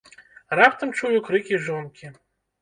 [0.59, 2.11] Раптам чую крыкі жонкі.